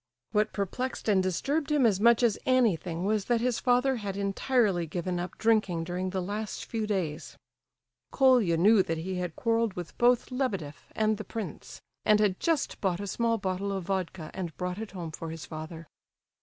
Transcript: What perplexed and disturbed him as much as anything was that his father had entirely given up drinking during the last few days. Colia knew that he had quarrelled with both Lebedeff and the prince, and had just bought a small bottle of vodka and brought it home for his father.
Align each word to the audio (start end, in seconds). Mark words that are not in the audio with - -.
What 0.31 0.51
perplexed 0.51 1.07
and 1.07 1.21
disturbed 1.21 1.71
him 1.71 1.85
as 1.85 1.99
much 1.99 2.23
as 2.23 2.39
anything 2.47 3.05
was 3.05 3.25
that 3.25 3.39
his 3.39 3.59
father 3.59 3.97
had 3.97 4.17
entirely 4.17 4.87
given 4.87 5.19
up 5.19 5.37
drinking 5.37 5.83
during 5.83 6.09
the 6.09 6.23
last 6.23 6.65
few 6.65 6.87
days. 6.87 7.37
Colia 8.09 8.57
knew 8.57 8.81
that 8.81 8.97
he 8.97 9.17
had 9.17 9.35
quarrelled 9.35 9.75
with 9.75 9.95
both 9.99 10.31
Lebedeff 10.31 10.91
and 10.95 11.17
the 11.19 11.23
prince, 11.23 11.81
and 12.03 12.19
had 12.19 12.39
just 12.39 12.81
bought 12.81 12.99
a 12.99 13.05
small 13.05 13.37
bottle 13.37 13.71
of 13.71 13.83
vodka 13.83 14.31
and 14.33 14.57
brought 14.57 14.79
it 14.79 14.89
home 14.93 15.11
for 15.11 15.29
his 15.29 15.45
father. 15.45 15.87